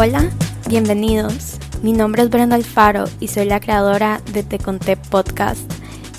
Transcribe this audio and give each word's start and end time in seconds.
Hola, 0.00 0.30
bienvenidos. 0.68 1.58
Mi 1.82 1.92
nombre 1.92 2.22
es 2.22 2.30
Brenda 2.30 2.54
Alfaro 2.54 3.06
y 3.18 3.26
soy 3.26 3.46
la 3.46 3.58
creadora 3.58 4.22
de 4.32 4.44
Te 4.44 4.60
Conté 4.60 4.96
Podcast. 4.96 5.68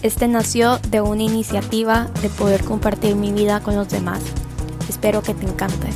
Este 0.04 0.28
nació 0.28 0.80
de 0.90 1.00
una 1.00 1.24
iniciativa 1.24 2.12
de 2.22 2.28
poder 2.28 2.66
compartir 2.66 3.16
mi 3.16 3.32
vida 3.32 3.64
con 3.64 3.78
los 3.78 3.88
demás. 3.88 4.22
Espero 4.90 5.22
que 5.22 5.34
te 5.34 5.46
encante. 5.46 5.88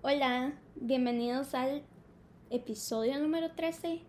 Hola, 0.00 0.54
bienvenidos 0.76 1.54
al 1.54 1.82
episodio 2.48 3.18
número 3.18 3.50
13. 3.50 4.00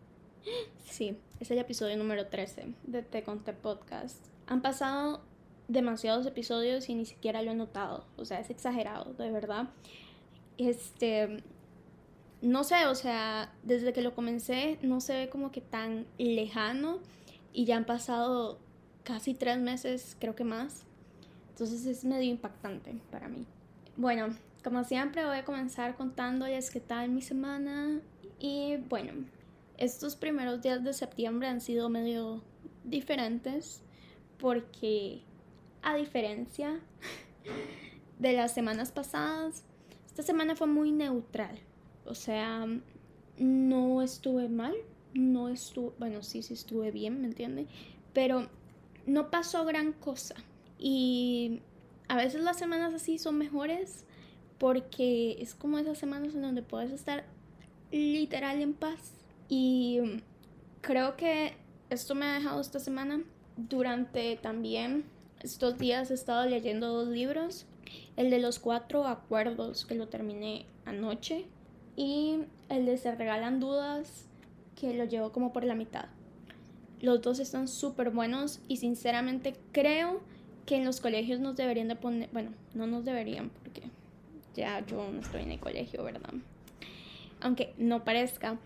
Sí, 0.86 1.18
es 1.44 1.52
el 1.52 1.60
episodio 1.60 1.98
número 1.98 2.28
13 2.28 2.74
de 2.84 3.04
Te 3.04 3.22
Conté 3.22 3.52
Podcast. 3.52 4.28
Han 4.48 4.62
pasado 4.62 5.22
demasiados 5.68 6.26
episodios 6.26 6.88
y 6.88 6.96
ni 6.96 7.06
siquiera 7.06 7.42
lo 7.42 7.52
he 7.52 7.54
notado. 7.54 8.06
O 8.16 8.24
sea, 8.24 8.40
es 8.40 8.50
exagerado, 8.50 9.14
de 9.16 9.30
verdad. 9.30 9.68
Este. 10.58 11.44
No 12.42 12.64
sé, 12.64 12.86
o 12.86 12.96
sea, 12.96 13.54
desde 13.64 13.92
que 13.92 14.02
lo 14.02 14.16
comencé 14.16 14.80
no 14.82 15.02
se 15.02 15.14
ve 15.16 15.30
como 15.30 15.52
que 15.52 15.60
tan 15.60 16.06
lejano 16.18 17.00
y 17.52 17.66
ya 17.66 17.76
han 17.76 17.86
pasado 17.86 18.60
casi 19.04 19.34
tres 19.34 19.58
meses, 19.58 20.16
creo 20.20 20.36
que 20.36 20.46
más. 20.46 20.86
Entonces 21.50 21.86
es 21.86 22.06
medio 22.06 22.30
impactante 22.30 23.02
para 23.12 23.28
mí. 23.28 23.46
Bueno, 23.98 24.34
como 24.64 24.86
siempre 24.86 25.26
voy 25.26 25.40
a 25.40 25.44
comenzar 25.44 25.96
contándoles 25.98 26.72
qué 26.72 26.80
tal 26.80 27.10
mi 27.10 27.22
semana 27.22 28.00
y 28.40 28.78
bueno, 28.88 29.26
estos 29.78 30.16
primeros 30.16 30.62
días 30.62 30.84
de 30.84 30.94
septiembre 30.94 31.48
han 31.48 31.62
sido 31.62 31.90
medio 31.90 32.44
diferentes 32.84 33.82
porque 34.38 35.22
a 35.82 35.96
diferencia 35.96 36.80
de 38.20 38.34
las 38.34 38.54
semanas 38.54 38.92
pasadas, 38.92 39.64
esta 40.06 40.24
semana 40.24 40.56
fue 40.56 40.68
muy 40.68 40.92
neutral. 40.92 41.58
O 42.06 42.16
sea, 42.16 42.66
no 43.38 44.02
estuve 44.02 44.50
mal, 44.50 44.76
no 45.14 45.50
estuve, 45.50 45.94
bueno, 46.00 46.24
sí, 46.24 46.44
sí 46.44 46.54
estuve 46.54 46.92
bien, 46.92 47.22
¿me 47.22 47.28
entiende? 47.28 47.68
Pero 48.14 48.50
no 49.06 49.32
pasó 49.32 49.66
gran 49.66 49.94
cosa. 49.94 50.36
Y 50.78 51.62
a 52.08 52.18
veces 52.18 52.42
las 52.42 52.58
semanas 52.58 52.94
así 52.94 53.18
son 53.18 53.38
mejores 53.38 54.06
porque 54.58 55.38
es 55.40 55.56
como 55.56 55.80
esas 55.80 55.98
semanas 55.98 56.36
en 56.36 56.42
donde 56.42 56.62
puedes 56.62 56.92
estar 56.92 57.26
literal 57.92 58.62
en 58.62 58.74
paz 58.74 59.23
y 59.50 60.00
creo 60.82 61.16
que 61.16 61.54
esto 61.90 62.16
me 62.16 62.26
ha 62.26 62.34
dejado 62.34 62.62
esta 62.62 62.80
semana. 62.80 63.24
Durante 63.56 64.36
también 64.38 65.06
estos 65.42 65.78
días 65.78 66.10
he 66.12 66.16
estado 66.16 66.46
leyendo 66.48 66.88
dos 66.88 67.08
libros. 67.08 67.66
El 68.16 68.30
de 68.30 68.40
los 68.40 68.60
cuatro 68.60 69.06
acuerdos, 69.06 69.86
que 69.86 69.96
lo 69.96 70.08
terminé 70.08 70.66
anoche. 70.86 71.46
Y 71.96 72.40
el 72.70 72.86
de 72.86 72.98
Se 72.98 73.14
regalan 73.14 73.60
dudas, 73.60 74.28
que 74.76 74.94
lo 74.94 75.06
llevo 75.06 75.32
como 75.32 75.54
por 75.54 75.64
la 75.64 75.76
mitad. 75.76 76.06
Los 77.00 77.22
dos 77.22 77.40
están 77.40 77.68
súper 77.68 78.10
buenos 78.10 78.62
y 78.68 78.78
sinceramente 78.78 79.56
creo 79.72 80.22
que 80.66 80.78
en 80.78 80.86
los 80.86 81.02
colegios 81.02 81.40
nos 81.40 81.56
deberían 81.56 81.90
de 81.90 81.96
poner, 81.96 82.30
bueno, 82.32 82.52
no 82.74 82.88
nos 82.88 83.04
deberían 83.04 83.50
porque 83.50 83.84
ya 84.56 84.86
yo 84.86 85.12
no 85.12 85.20
estoy 85.20 85.42
en 85.42 85.52
el 85.52 85.60
colegio, 85.60 86.04
¿verdad? 86.04 86.34
Aunque 87.42 87.74
no 87.78 88.06
parezca, 88.06 88.58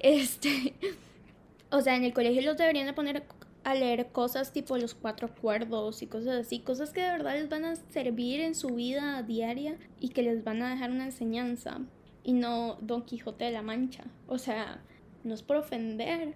este, 0.00 0.74
o 1.70 1.80
sea, 1.80 1.96
en 1.96 2.04
el 2.04 2.12
colegio 2.12 2.42
los 2.42 2.56
deberían 2.56 2.86
de 2.86 2.92
poner 2.92 3.24
a 3.64 3.74
leer 3.74 4.08
cosas 4.08 4.52
tipo 4.52 4.76
los 4.78 4.94
cuatro 4.94 5.28
acuerdos 5.28 6.02
y 6.02 6.06
cosas 6.06 6.46
así, 6.46 6.60
cosas 6.60 6.92
que 6.92 7.02
de 7.02 7.10
verdad 7.10 7.34
les 7.34 7.48
van 7.48 7.64
a 7.64 7.76
servir 7.76 8.40
en 8.40 8.54
su 8.54 8.68
vida 8.68 9.22
diaria 9.22 9.76
y 10.00 10.10
que 10.10 10.22
les 10.22 10.44
van 10.44 10.62
a 10.62 10.70
dejar 10.70 10.90
una 10.90 11.04
enseñanza 11.04 11.80
y 12.22 12.32
no 12.32 12.78
Don 12.80 13.02
Quijote 13.02 13.44
de 13.44 13.50
la 13.50 13.62
Mancha. 13.62 14.04
O 14.28 14.38
sea, 14.38 14.80
no 15.24 15.34
es 15.34 15.42
por 15.42 15.56
ofender, 15.56 16.34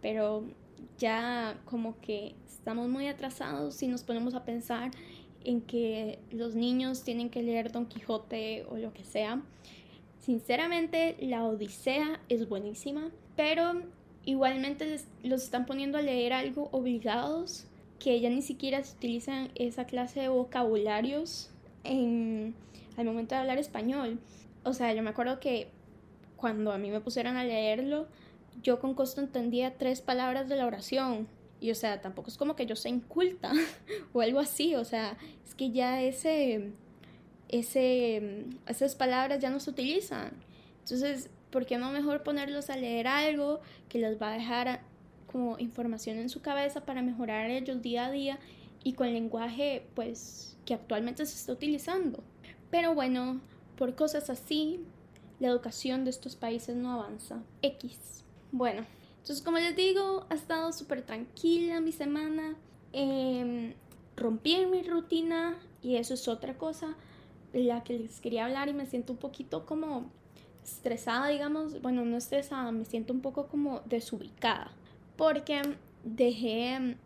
pero 0.00 0.44
ya 0.98 1.58
como 1.64 2.00
que 2.00 2.34
estamos 2.46 2.88
muy 2.88 3.08
atrasados 3.08 3.74
si 3.74 3.88
nos 3.88 4.02
ponemos 4.02 4.34
a 4.34 4.44
pensar 4.44 4.90
en 5.44 5.62
que 5.62 6.18
los 6.30 6.54
niños 6.54 7.02
tienen 7.02 7.30
que 7.30 7.42
leer 7.42 7.72
Don 7.72 7.86
Quijote 7.86 8.66
o 8.68 8.76
lo 8.76 8.92
que 8.92 9.04
sea. 9.04 9.42
Sinceramente, 10.20 11.16
la 11.20 11.44
Odisea 11.44 12.20
es 12.28 12.48
buenísima, 12.48 13.10
pero 13.36 13.82
igualmente 14.24 15.00
los 15.22 15.42
están 15.42 15.64
poniendo 15.64 15.98
a 15.98 16.02
leer 16.02 16.34
algo 16.34 16.68
obligados, 16.72 17.66
que 17.98 18.20
ya 18.20 18.28
ni 18.28 18.42
siquiera 18.42 18.82
se 18.84 18.96
utilizan 18.96 19.50
esa 19.54 19.86
clase 19.86 20.20
de 20.20 20.28
vocabularios 20.28 21.50
en, 21.84 22.54
al 22.96 23.06
momento 23.06 23.34
de 23.34 23.40
hablar 23.40 23.58
español. 23.58 24.18
O 24.62 24.74
sea, 24.74 24.92
yo 24.92 25.02
me 25.02 25.10
acuerdo 25.10 25.40
que 25.40 25.68
cuando 26.36 26.72
a 26.72 26.78
mí 26.78 26.90
me 26.90 27.00
pusieron 27.00 27.36
a 27.36 27.44
leerlo, 27.44 28.06
yo 28.62 28.78
con 28.78 28.94
costo 28.94 29.20
entendía 29.20 29.78
tres 29.78 30.00
palabras 30.02 30.48
de 30.48 30.56
la 30.56 30.66
oración. 30.66 31.28
Y 31.60 31.70
o 31.70 31.74
sea, 31.74 32.00
tampoco 32.00 32.28
es 32.28 32.36
como 32.36 32.56
que 32.56 32.66
yo 32.66 32.76
sea 32.76 32.90
inculta 32.90 33.52
o 34.12 34.20
algo 34.20 34.38
así. 34.40 34.74
O 34.74 34.84
sea, 34.84 35.16
es 35.46 35.54
que 35.54 35.70
ya 35.70 36.02
ese 36.02 36.72
ese, 37.50 38.44
esas 38.66 38.94
palabras 38.94 39.40
ya 39.40 39.50
no 39.50 39.60
se 39.60 39.70
utilizan. 39.70 40.32
Entonces, 40.80 41.30
¿por 41.50 41.66
qué 41.66 41.78
no 41.78 41.90
mejor 41.90 42.22
ponerlos 42.22 42.70
a 42.70 42.76
leer 42.76 43.08
algo 43.08 43.60
que 43.88 43.98
les 43.98 44.20
va 44.20 44.30
a 44.30 44.38
dejar 44.38 44.82
como 45.26 45.58
información 45.58 46.18
en 46.18 46.28
su 46.28 46.40
cabeza 46.40 46.84
para 46.84 47.02
mejorar 47.02 47.50
ellos 47.50 47.82
día 47.82 48.06
a 48.06 48.10
día 48.10 48.38
y 48.82 48.94
con 48.94 49.08
el 49.08 49.14
lenguaje 49.14 49.86
pues 49.94 50.56
que 50.64 50.74
actualmente 50.74 51.26
se 51.26 51.36
está 51.36 51.52
utilizando? 51.52 52.22
Pero 52.70 52.94
bueno, 52.94 53.40
por 53.76 53.96
cosas 53.96 54.30
así, 54.30 54.80
la 55.40 55.48
educación 55.48 56.04
de 56.04 56.10
estos 56.10 56.36
países 56.36 56.76
no 56.76 56.92
avanza. 56.92 57.42
X. 57.62 58.24
Bueno, 58.52 58.86
entonces 59.18 59.44
como 59.44 59.58
les 59.58 59.74
digo, 59.74 60.26
ha 60.30 60.34
estado 60.34 60.72
súper 60.72 61.02
tranquila 61.02 61.80
mi 61.80 61.90
semana. 61.90 62.54
Eh, 62.92 63.74
rompí 64.16 64.66
mi 64.66 64.82
rutina 64.82 65.56
y 65.82 65.96
eso 65.96 66.14
es 66.14 66.28
otra 66.28 66.56
cosa 66.56 66.96
la 67.52 67.82
que 67.82 67.98
les 67.98 68.20
quería 68.20 68.46
hablar 68.46 68.68
y 68.68 68.72
me 68.72 68.86
siento 68.86 69.12
un 69.12 69.18
poquito 69.18 69.66
como 69.66 70.10
estresada, 70.64 71.28
digamos, 71.28 71.80
bueno, 71.82 72.04
no 72.04 72.16
estresada, 72.16 72.70
me 72.72 72.84
siento 72.84 73.12
un 73.12 73.20
poco 73.20 73.48
como 73.48 73.80
desubicada, 73.86 74.72
porque 75.16 75.62
dejé 76.04 76.96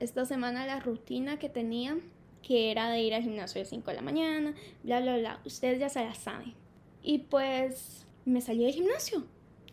esta 0.00 0.24
semana 0.24 0.66
la 0.66 0.80
rutina 0.80 1.38
que 1.38 1.48
tenía, 1.48 1.96
que 2.42 2.70
era 2.70 2.90
de 2.90 3.00
ir 3.00 3.14
al 3.14 3.22
gimnasio 3.22 3.60
a 3.60 3.62
las 3.62 3.70
5 3.70 3.90
de 3.90 3.96
la 3.96 4.02
mañana, 4.02 4.54
bla, 4.82 5.00
bla, 5.00 5.16
bla, 5.16 5.40
ustedes 5.44 5.80
ya 5.80 5.88
se 5.88 6.04
la 6.04 6.14
saben. 6.14 6.54
Y 7.02 7.18
pues 7.18 8.06
me 8.24 8.40
salí 8.40 8.64
del 8.64 8.74
gimnasio, 8.74 9.24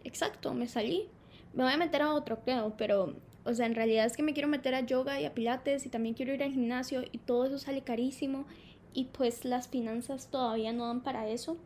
exacto, 0.04 0.54
me 0.54 0.68
salí. 0.68 1.08
Me 1.54 1.64
voy 1.64 1.74
a 1.74 1.78
meter 1.78 2.02
a 2.02 2.14
otro, 2.14 2.40
creo, 2.44 2.76
pero, 2.78 3.16
o 3.44 3.54
sea, 3.54 3.68
en 3.68 3.76
realidad 3.76 4.06
es 4.06 4.18
que 4.18 4.24
me 4.24 4.34
quiero 4.34 4.48
meter 4.48 4.74
a 4.74 4.82
yoga 4.82 5.20
y 5.22 5.26
a 5.26 5.36
pilates 5.36 5.86
y 5.86 5.90
también 5.90 6.16
quiero 6.16 6.34
ir 6.34 6.42
al 6.42 6.52
gimnasio 6.52 7.04
y 7.12 7.20
todo 7.20 7.46
eso 7.46 7.60
sale 7.60 7.82
carísimo 7.82 8.46
y 8.94 9.06
pues 9.06 9.46
las 9.46 9.68
finanzas 9.68 10.28
todavía 10.28 10.74
no 10.74 10.88
dan 10.88 11.02
para 11.02 11.28
eso. 11.28 11.58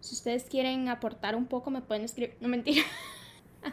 Si 0.00 0.14
ustedes 0.14 0.44
quieren 0.44 0.88
aportar 0.88 1.36
un 1.36 1.46
poco 1.46 1.70
me 1.70 1.80
pueden 1.80 2.04
escribir, 2.04 2.36
no 2.40 2.48
mentira. 2.48 2.82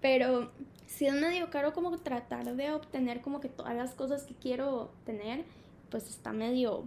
Pero 0.00 0.50
si 0.86 1.06
es 1.06 1.14
medio 1.14 1.50
caro 1.50 1.72
como 1.72 1.96
tratar 1.98 2.56
de 2.56 2.72
obtener 2.72 3.20
como 3.20 3.40
que 3.40 3.48
todas 3.48 3.74
las 3.74 3.94
cosas 3.94 4.24
que 4.24 4.34
quiero 4.34 4.90
tener, 5.04 5.44
pues 5.90 6.08
está 6.08 6.32
medio 6.32 6.86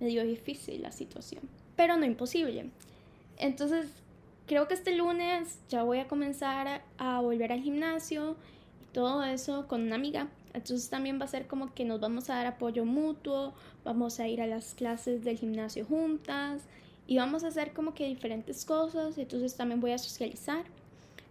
medio 0.00 0.24
difícil 0.24 0.82
la 0.82 0.92
situación, 0.92 1.42
pero 1.76 1.96
no 1.96 2.04
imposible. 2.04 2.70
Entonces, 3.36 3.86
creo 4.46 4.68
que 4.68 4.74
este 4.74 4.94
lunes 4.94 5.58
ya 5.68 5.82
voy 5.82 5.98
a 5.98 6.08
comenzar 6.08 6.82
a 6.98 7.20
volver 7.20 7.52
al 7.52 7.60
gimnasio 7.60 8.36
y 8.82 8.92
todo 8.92 9.24
eso 9.24 9.66
con 9.66 9.82
una 9.82 9.96
amiga 9.96 10.28
entonces 10.58 10.90
también 10.90 11.20
va 11.20 11.24
a 11.24 11.28
ser 11.28 11.46
como 11.46 11.72
que 11.72 11.84
nos 11.84 12.00
vamos 12.00 12.28
a 12.28 12.34
dar 12.34 12.46
apoyo 12.46 12.84
mutuo, 12.84 13.54
vamos 13.84 14.18
a 14.20 14.26
ir 14.28 14.42
a 14.42 14.46
las 14.46 14.74
clases 14.74 15.24
del 15.24 15.38
gimnasio 15.38 15.84
juntas 15.84 16.62
y 17.06 17.16
vamos 17.16 17.44
a 17.44 17.48
hacer 17.48 17.72
como 17.72 17.94
que 17.94 18.06
diferentes 18.06 18.64
cosas. 18.64 19.16
Entonces 19.18 19.56
también 19.56 19.80
voy 19.80 19.92
a 19.92 19.98
socializar. 19.98 20.64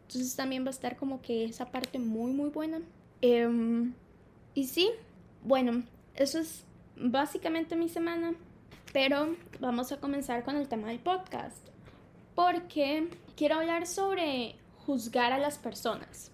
Entonces 0.08 0.36
también 0.36 0.64
va 0.64 0.70
a 0.70 0.72
estar 0.72 0.96
como 0.96 1.22
que 1.22 1.46
esa 1.46 1.66
parte 1.70 2.00
muy 2.00 2.32
muy 2.32 2.50
buena. 2.50 2.80
Em, 3.22 3.94
y 4.54 4.66
sí, 4.66 4.90
bueno, 5.44 5.84
eso 6.16 6.40
es 6.40 6.64
básicamente 6.96 7.76
mi 7.76 7.90
semana. 7.90 8.34
Pero 8.94 9.36
vamos 9.60 9.92
a 9.92 10.00
comenzar 10.00 10.44
con 10.44 10.56
el 10.56 10.70
tema 10.70 10.88
del 10.88 11.00
podcast. 11.00 11.68
Porque 12.34 13.10
quiero 13.36 13.56
hablar 13.56 13.86
sobre 13.88 14.56
juzgar 14.86 15.34
a 15.34 15.38
las 15.38 15.58
personas. 15.58 16.32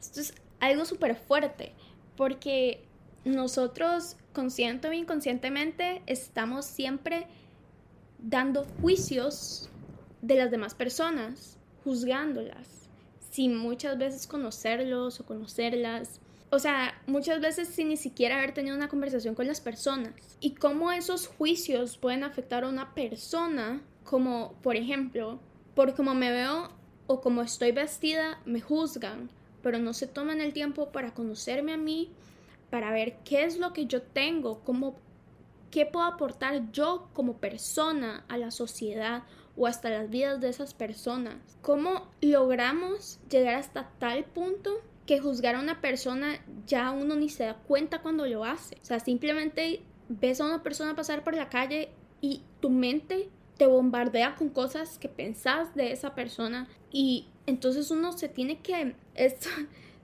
Esto 0.00 0.20
es 0.20 0.32
algo 0.60 0.84
súper 0.84 1.14
fuerte 1.16 1.74
porque 2.18 2.84
nosotros, 3.24 4.16
consciente 4.32 4.88
o 4.88 4.92
inconscientemente, 4.92 6.02
estamos 6.06 6.66
siempre 6.66 7.28
dando 8.18 8.66
juicios 8.82 9.70
de 10.20 10.34
las 10.34 10.50
demás 10.50 10.74
personas, 10.74 11.56
juzgándolas, 11.84 12.88
sin 13.30 13.56
muchas 13.56 13.96
veces 13.98 14.26
conocerlos 14.26 15.20
o 15.20 15.26
conocerlas. 15.26 16.20
o 16.50 16.58
sea, 16.58 17.00
muchas 17.06 17.40
veces 17.40 17.68
sin 17.68 17.90
ni 17.90 17.96
siquiera 17.96 18.38
haber 18.38 18.52
tenido 18.52 18.74
una 18.74 18.88
conversación 18.88 19.34
con 19.36 19.46
las 19.46 19.60
personas. 19.60 20.14
Y 20.40 20.54
cómo 20.54 20.90
esos 20.90 21.28
juicios 21.28 21.98
pueden 21.98 22.24
afectar 22.24 22.64
a 22.64 22.68
una 22.68 22.94
persona, 22.94 23.82
como 24.02 24.54
por 24.62 24.74
ejemplo, 24.74 25.38
por 25.76 25.94
cómo 25.94 26.14
me 26.14 26.32
veo 26.32 26.70
o 27.06 27.20
como 27.20 27.42
estoy 27.42 27.70
vestida, 27.70 28.40
me 28.44 28.60
juzgan, 28.60 29.30
pero 29.68 29.80
no 29.80 29.92
se 29.92 30.06
toman 30.06 30.40
el 30.40 30.54
tiempo 30.54 30.92
para 30.92 31.12
conocerme 31.12 31.74
a 31.74 31.76
mí, 31.76 32.10
para 32.70 32.90
ver 32.90 33.18
qué 33.22 33.44
es 33.44 33.58
lo 33.58 33.74
que 33.74 33.84
yo 33.84 34.00
tengo, 34.00 34.60
cómo, 34.60 34.96
qué 35.70 35.84
puedo 35.84 36.06
aportar 36.06 36.72
yo 36.72 37.10
como 37.12 37.36
persona 37.36 38.24
a 38.28 38.38
la 38.38 38.50
sociedad 38.50 39.24
o 39.58 39.66
hasta 39.66 39.90
las 39.90 40.08
vidas 40.08 40.40
de 40.40 40.48
esas 40.48 40.72
personas. 40.72 41.36
¿Cómo 41.60 42.08
logramos 42.22 43.20
llegar 43.28 43.56
hasta 43.56 43.90
tal 43.98 44.24
punto 44.24 44.70
que 45.04 45.20
juzgar 45.20 45.56
a 45.56 45.60
una 45.60 45.82
persona 45.82 46.42
ya 46.66 46.90
uno 46.90 47.14
ni 47.14 47.28
se 47.28 47.44
da 47.44 47.54
cuenta 47.54 48.00
cuando 48.00 48.24
lo 48.24 48.46
hace? 48.46 48.76
O 48.80 48.86
sea, 48.86 49.00
simplemente 49.00 49.82
ves 50.08 50.40
a 50.40 50.46
una 50.46 50.62
persona 50.62 50.96
pasar 50.96 51.24
por 51.24 51.34
la 51.34 51.50
calle 51.50 51.90
y 52.22 52.40
tu 52.60 52.70
mente 52.70 53.28
te 53.58 53.66
bombardea 53.66 54.36
con 54.36 54.48
cosas 54.48 54.98
que 54.98 55.08
pensás 55.08 55.74
de 55.74 55.92
esa 55.92 56.14
persona 56.14 56.68
y 56.90 57.26
entonces 57.46 57.90
uno 57.90 58.12
se 58.12 58.28
tiene 58.28 58.60
que... 58.60 58.94
Esto, 59.14 59.48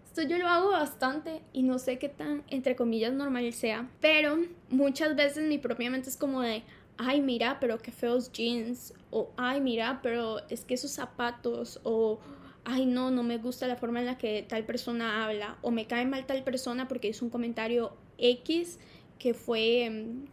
esto 0.05 0.23
yo 0.23 0.39
lo 0.39 0.49
hago 0.49 0.71
bastante 0.71 1.41
y 1.53 1.63
no 1.63 1.79
sé 1.79 1.99
qué 1.99 2.09
tan, 2.09 2.43
entre 2.49 2.77
comillas, 2.77 3.13
normal 3.15 3.51
sea, 3.53 3.89
pero 4.01 4.39
muchas 4.69 5.17
veces 5.17 5.49
mi 5.49 5.59
propia 5.59 5.91
mente 5.91 6.11
es 6.11 6.17
como 6.17 6.43
de, 6.43 6.63
ay, 6.99 7.21
mira, 7.21 7.59
pero 7.61 7.79
qué 7.79 7.93
feos 7.93 8.31
jeans, 8.33 8.93
o 9.11 9.31
ay, 9.37 9.61
mira, 9.61 10.01
pero 10.03 10.41
es 10.49 10.65
que 10.65 10.75
esos 10.75 10.91
zapatos, 10.91 11.81
o 11.85 12.19
ay, 12.65 12.87
no, 12.87 13.11
no 13.11 13.23
me 13.23 13.39
gusta 13.39 13.67
la 13.69 13.77
forma 13.77 14.01
en 14.01 14.07
la 14.07 14.19
que 14.19 14.45
tal 14.49 14.65
persona 14.65 15.25
habla, 15.25 15.59
o 15.63 15.71
me 15.71 15.87
cae 15.87 16.07
mal 16.07 16.27
tal 16.27 16.43
persona 16.43 16.89
porque 16.89 17.09
hizo 17.09 17.25
un 17.25 17.31
comentario 17.31 17.93
X 18.19 18.79
que 19.19 19.35
fue 19.35 19.89
mm, 19.91 20.27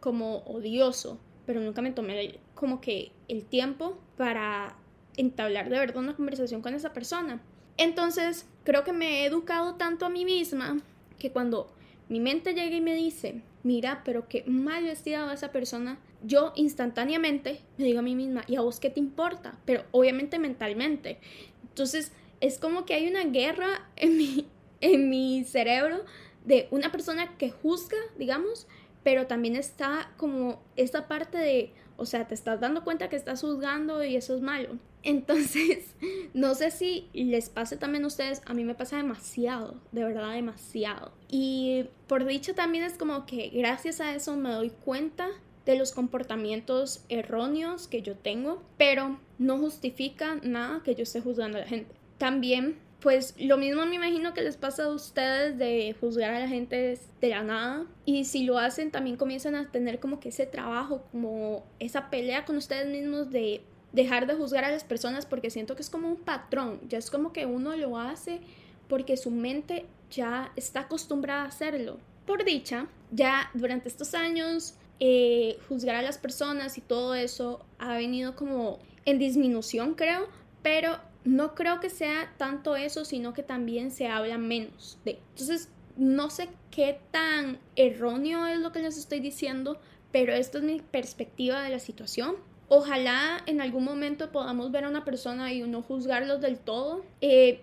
como 0.00 0.38
odioso, 0.38 1.18
pero 1.46 1.60
nunca 1.60 1.82
me 1.82 1.92
tomé 1.92 2.40
como 2.58 2.80
que 2.80 3.12
el 3.28 3.44
tiempo 3.44 3.96
para 4.16 4.74
entablar 5.16 5.68
de 5.68 5.78
verdad 5.78 5.98
una 5.98 6.16
conversación 6.16 6.60
con 6.60 6.74
esa 6.74 6.92
persona. 6.92 7.40
Entonces, 7.76 8.46
creo 8.64 8.82
que 8.82 8.92
me 8.92 9.22
he 9.22 9.26
educado 9.26 9.76
tanto 9.76 10.06
a 10.06 10.08
mí 10.08 10.24
misma 10.24 10.80
que 11.20 11.30
cuando 11.30 11.70
mi 12.08 12.18
mente 12.18 12.54
llega 12.54 12.74
y 12.74 12.80
me 12.80 12.96
dice, 12.96 13.42
mira, 13.62 14.02
pero 14.04 14.28
qué 14.28 14.42
mal 14.48 14.82
vestida 14.82 15.24
va 15.24 15.34
esa 15.34 15.52
persona, 15.52 16.00
yo 16.24 16.52
instantáneamente 16.56 17.60
me 17.76 17.84
digo 17.84 18.00
a 18.00 18.02
mí 18.02 18.16
misma, 18.16 18.42
¿y 18.48 18.56
a 18.56 18.60
vos 18.60 18.80
qué 18.80 18.90
te 18.90 18.98
importa? 18.98 19.56
Pero 19.64 19.84
obviamente 19.92 20.40
mentalmente. 20.40 21.18
Entonces, 21.62 22.10
es 22.40 22.58
como 22.58 22.84
que 22.86 22.94
hay 22.94 23.06
una 23.06 23.22
guerra 23.22 23.88
en 23.96 24.16
mi, 24.16 24.48
en 24.80 25.08
mi 25.08 25.44
cerebro 25.44 26.04
de 26.44 26.66
una 26.72 26.90
persona 26.90 27.38
que 27.38 27.50
juzga, 27.50 27.98
digamos, 28.18 28.66
pero 29.04 29.28
también 29.28 29.54
está 29.54 30.12
como 30.16 30.60
esta 30.74 31.06
parte 31.06 31.38
de, 31.38 31.72
o 31.98 32.06
sea, 32.06 32.28
te 32.28 32.34
estás 32.34 32.60
dando 32.60 32.84
cuenta 32.84 33.08
que 33.08 33.16
estás 33.16 33.40
juzgando 33.40 34.04
y 34.04 34.16
eso 34.16 34.34
es 34.34 34.40
malo. 34.40 34.78
Entonces, 35.02 35.94
no 36.32 36.54
sé 36.54 36.70
si 36.70 37.10
les 37.12 37.50
pase 37.50 37.76
también 37.76 38.04
a 38.04 38.06
ustedes, 38.06 38.40
a 38.46 38.54
mí 38.54 38.64
me 38.64 38.74
pasa 38.74 38.96
demasiado, 38.96 39.74
de 39.92 40.04
verdad 40.04 40.32
demasiado. 40.32 41.12
Y 41.28 41.86
por 42.06 42.24
dicho 42.24 42.54
también 42.54 42.84
es 42.84 42.94
como 42.94 43.26
que 43.26 43.50
gracias 43.50 44.00
a 44.00 44.14
eso 44.14 44.36
me 44.36 44.50
doy 44.50 44.70
cuenta 44.70 45.28
de 45.66 45.76
los 45.76 45.92
comportamientos 45.92 47.04
erróneos 47.08 47.88
que 47.88 48.00
yo 48.00 48.16
tengo, 48.16 48.62
pero 48.78 49.18
no 49.38 49.58
justifica 49.58 50.36
nada 50.42 50.82
que 50.82 50.94
yo 50.94 51.02
esté 51.02 51.20
juzgando 51.20 51.58
a 51.58 51.62
la 51.62 51.66
gente. 51.66 51.94
También 52.16 52.78
pues 53.00 53.34
lo 53.38 53.56
mismo 53.56 53.86
me 53.86 53.94
imagino 53.94 54.34
que 54.34 54.42
les 54.42 54.56
pasa 54.56 54.84
a 54.84 54.88
ustedes 54.88 55.56
de 55.56 55.94
juzgar 56.00 56.34
a 56.34 56.40
la 56.40 56.48
gente 56.48 56.98
de 57.20 57.28
la 57.28 57.42
nada. 57.44 57.86
Y 58.04 58.24
si 58.24 58.44
lo 58.44 58.58
hacen, 58.58 58.90
también 58.90 59.16
comienzan 59.16 59.54
a 59.54 59.70
tener 59.70 60.00
como 60.00 60.18
que 60.18 60.30
ese 60.30 60.46
trabajo, 60.46 61.04
como 61.12 61.64
esa 61.78 62.10
pelea 62.10 62.44
con 62.44 62.56
ustedes 62.56 62.88
mismos 62.88 63.30
de 63.30 63.62
dejar 63.92 64.26
de 64.26 64.34
juzgar 64.34 64.64
a 64.64 64.70
las 64.70 64.84
personas 64.84 65.26
porque 65.26 65.50
siento 65.50 65.76
que 65.76 65.82
es 65.82 65.90
como 65.90 66.08
un 66.08 66.16
patrón. 66.16 66.80
Ya 66.88 66.98
es 66.98 67.10
como 67.10 67.32
que 67.32 67.46
uno 67.46 67.76
lo 67.76 67.98
hace 67.98 68.40
porque 68.88 69.16
su 69.16 69.30
mente 69.30 69.86
ya 70.10 70.52
está 70.56 70.80
acostumbrada 70.80 71.42
a 71.42 71.48
hacerlo. 71.48 71.98
Por 72.26 72.44
dicha, 72.44 72.88
ya 73.12 73.50
durante 73.54 73.88
estos 73.88 74.14
años, 74.14 74.74
eh, 74.98 75.56
juzgar 75.68 75.94
a 75.94 76.02
las 76.02 76.18
personas 76.18 76.76
y 76.78 76.80
todo 76.80 77.14
eso 77.14 77.64
ha 77.78 77.96
venido 77.96 78.34
como 78.34 78.80
en 79.04 79.18
disminución, 79.18 79.94
creo. 79.94 80.26
Pero 80.62 80.98
no 81.24 81.54
creo 81.54 81.80
que 81.80 81.90
sea 81.90 82.32
tanto 82.36 82.76
eso, 82.76 83.04
sino 83.04 83.34
que 83.34 83.42
también 83.42 83.90
se 83.90 84.08
habla 84.08 84.38
menos 84.38 84.98
de. 85.04 85.20
Entonces, 85.30 85.70
no 85.96 86.30
sé 86.30 86.48
qué 86.70 87.00
tan 87.10 87.58
erróneo 87.76 88.46
es 88.46 88.60
lo 88.60 88.72
que 88.72 88.80
les 88.80 88.96
estoy 88.96 89.20
diciendo, 89.20 89.80
pero 90.12 90.32
esta 90.32 90.58
es 90.58 90.64
mi 90.64 90.80
perspectiva 90.80 91.62
de 91.62 91.70
la 91.70 91.80
situación. 91.80 92.36
Ojalá 92.68 93.42
en 93.46 93.60
algún 93.60 93.84
momento 93.84 94.30
podamos 94.30 94.70
ver 94.70 94.84
a 94.84 94.88
una 94.88 95.04
persona 95.04 95.52
y 95.52 95.62
no 95.62 95.82
juzgarlos 95.82 96.40
del 96.40 96.58
todo. 96.58 97.04
Eh, 97.20 97.62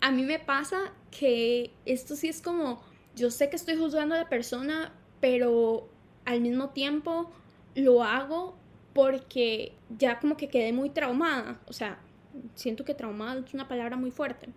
a 0.00 0.10
mí 0.10 0.22
me 0.22 0.38
pasa 0.38 0.92
que 1.10 1.72
esto 1.84 2.16
sí 2.16 2.28
es 2.28 2.40
como, 2.42 2.82
yo 3.16 3.30
sé 3.30 3.50
que 3.50 3.56
estoy 3.56 3.76
juzgando 3.76 4.14
a 4.14 4.18
la 4.18 4.28
persona, 4.28 4.92
pero 5.20 5.88
al 6.24 6.40
mismo 6.40 6.70
tiempo 6.70 7.30
lo 7.74 8.02
hago 8.02 8.56
porque 8.92 9.74
ya 9.98 10.20
como 10.20 10.36
que 10.36 10.48
quedé 10.48 10.72
muy 10.72 10.90
traumada. 10.90 11.60
O 11.66 11.72
sea, 11.72 11.98
siento 12.54 12.84
que 12.84 12.94
traumado 12.94 13.40
es 13.40 13.54
una 13.54 13.68
palabra 13.68 13.96
muy 13.96 14.10
fuerte. 14.10 14.48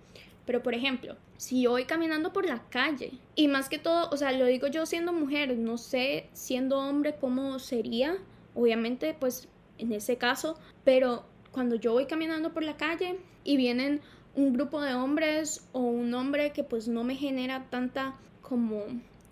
Pero 0.45 0.61
por 0.61 0.75
ejemplo, 0.75 1.15
si 1.37 1.63
yo 1.63 1.71
voy 1.71 1.85
caminando 1.85 2.31
por 2.31 2.45
la 2.45 2.63
calle 2.69 3.13
y 3.35 3.47
más 3.47 3.67
que 3.67 3.79
todo, 3.79 4.09
o 4.11 4.17
sea, 4.17 4.31
lo 4.31 4.45
digo 4.45 4.67
yo 4.67 4.85
siendo 4.85 5.11
mujer, 5.11 5.57
no 5.57 5.77
sé 5.77 6.29
siendo 6.33 6.77
hombre 6.77 7.15
cómo 7.19 7.57
sería, 7.59 8.17
obviamente 8.53 9.15
pues 9.19 9.47
en 9.77 9.91
ese 9.91 10.17
caso, 10.17 10.57
pero 10.83 11.25
cuando 11.51 11.75
yo 11.75 11.93
voy 11.93 12.05
caminando 12.05 12.53
por 12.53 12.63
la 12.63 12.77
calle 12.77 13.19
y 13.43 13.57
vienen 13.57 14.01
un 14.35 14.53
grupo 14.53 14.81
de 14.81 14.93
hombres 14.93 15.67
o 15.71 15.79
un 15.79 16.13
hombre 16.13 16.51
que 16.51 16.63
pues 16.63 16.87
no 16.87 17.03
me 17.03 17.15
genera 17.15 17.65
tanta 17.69 18.15
como 18.41 18.83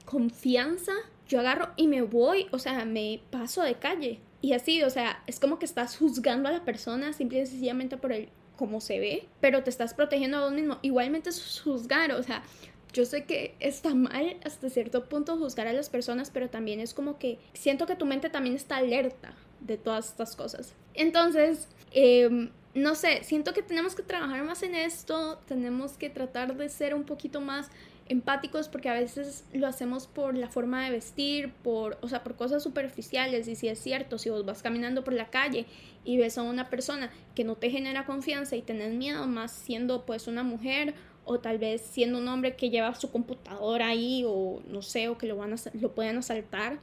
confianza, 0.05 0.93
yo 1.27 1.39
agarro 1.39 1.69
y 1.75 1.87
me 1.87 2.01
voy, 2.01 2.47
o 2.51 2.59
sea, 2.59 2.85
me 2.85 3.21
paso 3.29 3.61
de 3.61 3.75
calle. 3.75 4.19
Y 4.43 4.51
así, 4.51 4.83
o 4.83 4.89
sea, 4.89 5.23
es 5.25 5.39
como 5.39 5.57
que 5.57 5.63
estás 5.63 5.95
juzgando 5.95 6.49
a 6.49 6.51
la 6.51 6.65
persona 6.65 7.13
simple 7.13 7.39
y 7.39 7.45
sencillamente 7.45 7.95
por 7.95 8.11
el 8.11 8.27
cómo 8.57 8.81
se 8.81 8.99
ve, 8.99 9.25
pero 9.39 9.63
te 9.63 9.69
estás 9.69 9.93
protegiendo 9.93 10.35
a 10.35 10.41
vos 10.41 10.51
mismo. 10.51 10.79
Igualmente 10.81 11.29
es 11.29 11.61
juzgar, 11.61 12.11
o 12.11 12.21
sea, 12.21 12.43
yo 12.91 13.05
sé 13.05 13.23
que 13.23 13.55
está 13.61 13.95
mal 13.95 14.35
hasta 14.43 14.69
cierto 14.69 15.05
punto 15.05 15.37
juzgar 15.37 15.67
a 15.67 15.71
las 15.71 15.89
personas, 15.89 16.29
pero 16.29 16.49
también 16.49 16.81
es 16.81 16.93
como 16.93 17.17
que 17.19 17.39
siento 17.53 17.85
que 17.85 17.95
tu 17.95 18.05
mente 18.05 18.29
también 18.29 18.57
está 18.57 18.75
alerta 18.75 19.33
de 19.61 19.77
todas 19.77 20.07
estas 20.07 20.35
cosas. 20.35 20.73
Entonces, 20.93 21.69
em, 21.91 22.51
no 22.73 22.95
sé, 22.95 23.23
siento 23.23 23.53
que 23.53 23.61
tenemos 23.61 23.95
que 23.95 24.03
trabajar 24.03 24.43
más 24.43 24.61
en 24.61 24.75
esto, 24.75 25.39
tenemos 25.47 25.93
que 25.93 26.09
tratar 26.09 26.57
de 26.57 26.67
ser 26.67 26.95
un 26.95 27.05
poquito 27.05 27.39
más 27.39 27.71
empáticos 28.09 28.67
porque 28.67 28.89
a 28.89 28.93
veces 28.93 29.45
lo 29.53 29.67
hacemos 29.67 30.07
por 30.07 30.35
la 30.37 30.49
forma 30.49 30.83
de 30.85 30.91
vestir, 30.91 31.51
por, 31.63 31.97
o 32.01 32.09
sea, 32.09 32.23
por 32.23 32.35
cosas 32.35 32.63
superficiales 32.63 33.47
y 33.47 33.55
si 33.55 33.67
es 33.67 33.79
cierto, 33.79 34.17
si 34.17 34.29
vos 34.29 34.45
vas 34.45 34.61
caminando 34.61 35.03
por 35.03 35.13
la 35.13 35.29
calle 35.29 35.65
y 36.03 36.17
ves 36.17 36.37
a 36.37 36.43
una 36.43 36.69
persona 36.69 37.11
que 37.35 37.43
no 37.43 37.55
te 37.55 37.69
genera 37.69 38.05
confianza 38.05 38.55
y 38.55 38.61
tenés 38.61 38.93
miedo 38.93 39.25
más 39.27 39.51
siendo 39.51 40.05
pues 40.05 40.27
una 40.27 40.43
mujer 40.43 40.93
o 41.25 41.39
tal 41.39 41.57
vez 41.57 41.81
siendo 41.81 42.17
un 42.17 42.27
hombre 42.27 42.55
que 42.55 42.69
lleva 42.69 42.93
su 42.95 43.09
computadora 43.09 43.87
ahí 43.87 44.23
o 44.27 44.61
no 44.67 44.81
sé, 44.81 45.07
o 45.07 45.17
que 45.17 45.27
lo, 45.27 45.37
van 45.37 45.53
a, 45.53 45.55
lo 45.73 45.93
pueden 45.93 46.17
asaltar, 46.17 46.79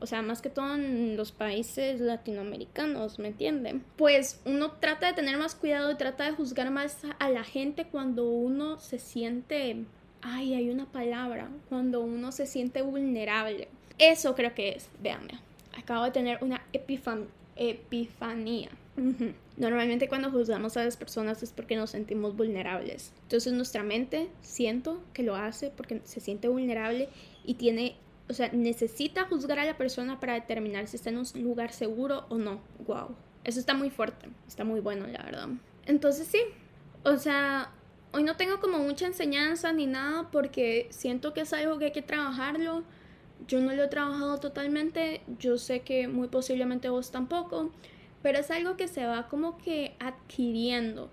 o 0.00 0.06
sea, 0.06 0.22
más 0.22 0.42
que 0.42 0.50
todo 0.50 0.74
en 0.74 1.16
los 1.16 1.32
países 1.32 2.00
latinoamericanos, 2.00 3.18
¿me 3.18 3.28
entienden? 3.28 3.84
Pues 3.96 4.40
uno 4.44 4.72
trata 4.72 5.08
de 5.08 5.14
tener 5.14 5.36
más 5.38 5.54
cuidado 5.54 5.90
y 5.90 5.96
trata 5.96 6.24
de 6.24 6.32
juzgar 6.32 6.70
más 6.70 6.98
a 7.18 7.30
la 7.30 7.42
gente 7.42 7.86
cuando 7.86 8.28
uno 8.28 8.78
se 8.78 8.98
siente 8.98 9.86
ay, 10.22 10.54
hay 10.54 10.70
una 10.70 10.86
palabra, 10.86 11.48
cuando 11.68 12.00
uno 12.00 12.32
se 12.32 12.46
siente 12.46 12.82
vulnerable. 12.82 13.68
Eso 13.98 14.34
creo 14.34 14.54
que 14.54 14.70
es, 14.70 14.88
véanme, 15.02 15.40
acabo 15.76 16.04
de 16.04 16.10
tener 16.10 16.38
una 16.42 16.62
epifanía. 16.72 18.70
Normalmente 19.56 20.08
cuando 20.08 20.30
juzgamos 20.30 20.76
a 20.76 20.84
las 20.84 20.96
personas 20.96 21.42
es 21.42 21.52
porque 21.52 21.76
nos 21.76 21.90
sentimos 21.90 22.36
vulnerables. 22.36 23.12
Entonces 23.22 23.52
nuestra 23.52 23.84
mente 23.84 24.28
siento 24.40 25.00
que 25.12 25.22
lo 25.22 25.36
hace 25.36 25.70
porque 25.70 26.00
se 26.04 26.20
siente 26.20 26.48
vulnerable 26.48 27.08
y 27.44 27.54
tiene, 27.54 27.96
o 28.28 28.32
sea, 28.32 28.50
necesita 28.52 29.26
juzgar 29.26 29.60
a 29.60 29.64
la 29.64 29.76
persona 29.76 30.18
para 30.18 30.34
determinar 30.34 30.88
si 30.88 30.96
está 30.96 31.10
en 31.10 31.18
un 31.18 31.26
lugar 31.42 31.72
seguro 31.72 32.26
o 32.28 32.38
no. 32.38 32.60
Wow. 32.86 33.14
Eso 33.44 33.60
está 33.60 33.74
muy 33.74 33.90
fuerte, 33.90 34.28
está 34.48 34.64
muy 34.64 34.80
bueno, 34.80 35.06
la 35.06 35.22
verdad. 35.22 35.48
Entonces 35.86 36.26
sí, 36.26 36.40
o 37.04 37.16
sea, 37.16 37.72
hoy 38.12 38.22
no 38.22 38.36
tengo 38.36 38.60
como 38.60 38.78
mucha 38.78 39.06
enseñanza 39.06 39.72
ni 39.72 39.86
nada 39.86 40.30
porque 40.30 40.88
siento 40.90 41.34
que 41.34 41.42
es 41.42 41.52
algo 41.52 41.78
que 41.78 41.86
hay 41.86 41.92
que 41.92 42.02
trabajarlo. 42.02 42.84
Yo 43.46 43.60
no 43.60 43.72
lo 43.72 43.84
he 43.84 43.88
trabajado 43.88 44.38
totalmente, 44.38 45.22
yo 45.38 45.58
sé 45.58 45.80
que 45.80 46.08
muy 46.08 46.28
posiblemente 46.28 46.88
vos 46.88 47.10
tampoco, 47.10 47.70
pero 48.22 48.38
es 48.38 48.50
algo 48.50 48.76
que 48.76 48.88
se 48.88 49.06
va 49.06 49.28
como 49.28 49.58
que 49.58 49.94
adquiriendo 50.00 51.10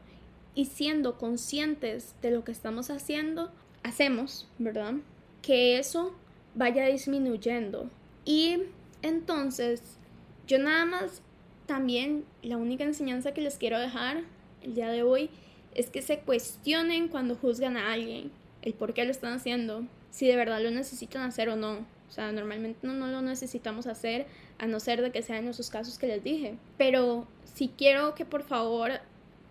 y 0.55 0.65
siendo 0.65 1.17
conscientes 1.17 2.15
de 2.21 2.31
lo 2.31 2.43
que 2.43 2.51
estamos 2.51 2.89
haciendo, 2.89 3.51
hacemos, 3.83 4.47
¿verdad? 4.57 4.95
Que 5.41 5.77
eso 5.77 6.15
vaya 6.55 6.85
disminuyendo. 6.85 7.89
Y 8.23 8.63
entonces, 9.01 9.99
yo 10.47 10.57
nada 10.57 10.85
más 10.85 11.21
también 11.67 12.25
la 12.41 12.57
única 12.57 12.83
enseñanza 12.83 13.33
que 13.33 13.41
les 13.41 13.57
quiero 13.57 13.79
dejar 13.79 14.23
el 14.63 14.73
día 14.73 14.89
de 14.89 15.03
hoy 15.03 15.29
es 15.75 15.89
que 15.89 16.01
se 16.01 16.19
cuestionen 16.19 17.09
cuando 17.09 17.35
juzgan 17.35 17.77
a 17.77 17.93
alguien, 17.93 18.31
el 18.61 18.73
por 18.73 18.93
qué 18.93 19.05
lo 19.05 19.11
están 19.11 19.33
haciendo, 19.33 19.85
si 20.09 20.27
de 20.27 20.35
verdad 20.35 20.61
lo 20.61 20.71
necesitan 20.71 21.21
hacer 21.21 21.49
o 21.49 21.55
no. 21.55 21.85
O 22.07 22.11
sea, 22.11 22.31
normalmente 22.31 22.79
no, 22.87 22.93
no 22.93 23.07
lo 23.07 23.21
necesitamos 23.21 23.87
hacer, 23.87 24.25
a 24.57 24.67
no 24.67 24.79
ser 24.79 25.01
de 25.01 25.11
que 25.11 25.21
sean 25.21 25.47
esos 25.47 25.69
casos 25.69 25.99
que 25.99 26.07
les 26.07 26.23
dije. 26.23 26.55
Pero 26.77 27.27
si 27.43 27.67
quiero 27.67 28.15
que 28.15 28.25
por 28.25 28.43
favor 28.43 28.91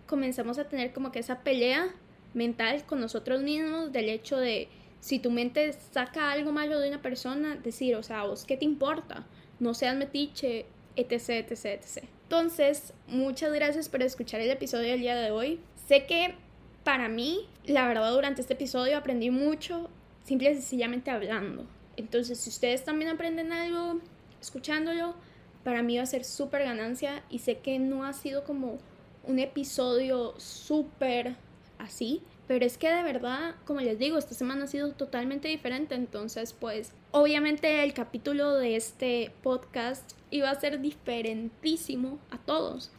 comencemos 0.07 0.57
a 0.57 0.67
tener 0.67 0.93
como 0.93 1.11
que 1.11 1.19
esa 1.19 1.41
pelea 1.41 1.93
mental 2.33 2.85
con 2.85 2.99
nosotros 2.99 3.41
mismos 3.41 3.91
del 3.91 4.09
hecho 4.09 4.37
de 4.37 4.67
si 4.99 5.19
tu 5.19 5.29
mente 5.29 5.71
saca 5.73 6.31
algo 6.31 6.51
malo 6.51 6.79
de 6.79 6.89
una 6.89 7.01
persona, 7.01 7.55
decir, 7.55 7.95
o 7.95 8.03
sea, 8.03 8.23
vos 8.23 8.45
qué 8.45 8.57
te 8.57 8.65
importa, 8.65 9.25
no 9.59 9.75
seas 9.75 9.95
metiche, 9.95 10.65
etc, 10.95 11.51
etc, 11.51 11.65
etc. 11.65 12.03
Entonces, 12.23 12.93
muchas 13.07 13.53
gracias 13.53 13.87
por 13.87 14.01
escuchar 14.01 14.41
el 14.41 14.49
episodio 14.49 14.89
del 14.89 15.01
día 15.01 15.15
de 15.15 15.29
hoy. 15.29 15.59
Sé 15.87 16.05
que 16.05 16.35
para 16.83 17.09
mí, 17.09 17.47
la 17.65 17.87
verdad, 17.87 18.11
durante 18.11 18.41
este 18.41 18.53
episodio 18.53 18.97
aprendí 18.97 19.29
mucho, 19.29 19.89
simple 20.23 20.51
y 20.51 20.53
sencillamente 20.55 21.11
hablando. 21.11 21.65
Entonces, 21.97 22.39
si 22.39 22.49
ustedes 22.49 22.83
también 22.83 23.11
aprenden 23.11 23.51
algo 23.51 23.99
escuchándolo, 24.41 25.15
para 25.63 25.81
mí 25.81 25.97
va 25.97 26.03
a 26.03 26.07
ser 26.07 26.23
súper 26.23 26.63
ganancia 26.63 27.23
y 27.29 27.39
sé 27.39 27.59
que 27.59 27.79
no 27.79 28.05
ha 28.05 28.13
sido 28.13 28.43
como 28.43 28.77
un 29.23 29.39
episodio 29.39 30.33
súper 30.37 31.35
así, 31.79 32.21
pero 32.47 32.65
es 32.65 32.77
que 32.77 32.91
de 32.91 33.01
verdad, 33.01 33.55
como 33.65 33.81
les 33.81 33.97
digo, 33.97 34.17
esta 34.17 34.35
semana 34.35 34.65
ha 34.65 34.67
sido 34.67 34.91
totalmente 34.93 35.47
diferente, 35.47 35.95
entonces 35.95 36.53
pues 36.53 36.91
obviamente 37.11 37.83
el 37.83 37.93
capítulo 37.93 38.53
de 38.53 38.75
este 38.75 39.31
podcast 39.41 40.11
iba 40.29 40.49
a 40.49 40.59
ser 40.59 40.79
diferentísimo 40.79 42.19
a 42.29 42.37
todos. 42.37 42.91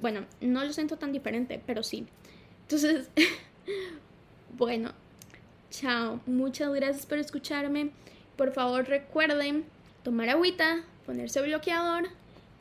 Bueno, 0.00 0.26
no 0.40 0.64
lo 0.64 0.72
siento 0.72 0.96
tan 0.96 1.12
diferente, 1.12 1.60
pero 1.64 1.82
sí. 1.82 2.06
Entonces, 2.68 3.08
bueno, 4.58 4.92
chao. 5.70 6.20
Muchas 6.26 6.70
gracias 6.74 7.06
por 7.06 7.16
escucharme. 7.16 7.92
Por 8.36 8.52
favor 8.52 8.86
recuerden 8.86 9.64
tomar 10.02 10.28
agüita, 10.28 10.84
ponerse 11.06 11.40
bloqueador 11.40 12.10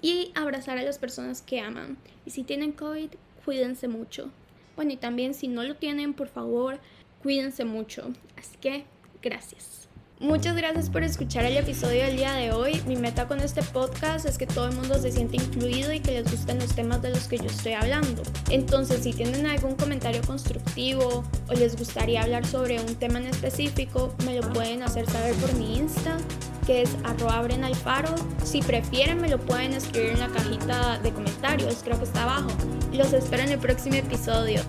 y 0.01 0.31
abrazar 0.33 0.77
a 0.77 0.83
las 0.83 0.97
personas 0.97 1.41
que 1.41 1.59
aman. 1.59 1.97
Y 2.25 2.31
si 2.31 2.43
tienen 2.43 2.71
COVID, 2.71 3.09
cuídense 3.43 3.89
mucho. 3.89 4.31
Bueno, 4.77 4.93
y 4.93 4.97
también 4.97 5.33
si 5.33 5.49
no 5.49 5.63
lo 5.63 5.75
tienen, 5.75 6.13
por 6.13 6.29
favor, 6.29 6.79
cuídense 7.21 7.65
mucho. 7.65 8.13
Así 8.37 8.55
que, 8.61 8.85
gracias. 9.21 9.86
Muchas 10.19 10.55
gracias 10.55 10.89
por 10.89 11.03
escuchar 11.03 11.45
el 11.45 11.57
episodio 11.57 12.03
del 12.03 12.17
día 12.17 12.33
de 12.33 12.51
hoy. 12.51 12.81
Mi 12.87 12.95
meta 12.95 13.27
con 13.27 13.39
este 13.39 13.61
podcast 13.61 14.25
es 14.25 14.39
que 14.39 14.47
todo 14.47 14.67
el 14.67 14.75
mundo 14.75 14.97
se 14.99 15.11
sienta 15.11 15.35
incluido 15.35 15.93
y 15.93 15.99
que 15.99 16.11
les 16.11 16.31
gusten 16.31 16.57
los 16.57 16.73
temas 16.73 17.03
de 17.03 17.11
los 17.11 17.27
que 17.27 17.37
yo 17.37 17.45
estoy 17.45 17.73
hablando. 17.73 18.23
Entonces, 18.49 19.03
si 19.03 19.13
tienen 19.13 19.45
algún 19.45 19.75
comentario 19.75 20.23
constructivo 20.23 21.23
o 21.47 21.53
les 21.53 21.77
gustaría 21.77 22.23
hablar 22.23 22.47
sobre 22.47 22.79
un 22.79 22.95
tema 22.95 23.19
en 23.19 23.27
específico, 23.27 24.15
me 24.25 24.41
lo 24.41 24.51
pueden 24.53 24.81
hacer 24.81 25.07
saber 25.07 25.35
por 25.35 25.53
mi 25.53 25.77
Insta, 25.77 26.17
que 26.65 26.81
es 26.81 26.89
arroba 27.03 27.47
faro. 27.75 28.15
Si 28.43 28.61
prefieren, 28.61 29.21
me 29.21 29.29
lo 29.29 29.37
pueden 29.37 29.73
escribir 29.73 30.13
en 30.13 30.19
la 30.19 30.29
cajita 30.29 30.97
de 30.97 31.11
comentarios, 31.11 31.81
creo 31.83 31.99
que 31.99 32.05
está 32.05 32.23
abajo. 32.23 32.49
Los 32.91 33.13
espero 33.13 33.43
en 33.43 33.49
el 33.49 33.59
próximo 33.59 33.97
episodio. 33.97 34.63